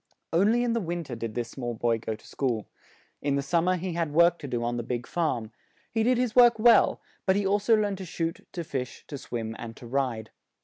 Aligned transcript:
On 0.33 0.51
ly 0.51 0.57
in 0.57 0.73
the 0.73 0.81
win 0.81 1.03
ter 1.03 1.13
did 1.13 1.35
this 1.35 1.51
small 1.51 1.75
boy 1.75 1.99
go 1.99 2.15
to 2.15 2.27
school; 2.27 2.65
in 3.21 3.35
the 3.35 3.43
sum 3.43 3.65
mer 3.65 3.75
he 3.75 3.93
had 3.93 4.11
work 4.11 4.39
to 4.39 4.47
do 4.47 4.63
on 4.63 4.77
the 4.77 4.81
big 4.81 5.05
farm; 5.05 5.51
he 5.91 6.01
did 6.01 6.17
his 6.17 6.35
work 6.35 6.57
well; 6.57 6.99
but 7.27 7.35
he 7.35 7.45
also 7.45 7.75
learned 7.77 7.99
to 7.99 8.05
shoot, 8.05 8.43
to 8.53 8.63
fish, 8.63 9.03
to 9.09 9.17
swim, 9.19 9.55
and 9.59 9.77
to 9.77 9.85
ride. 9.85 10.31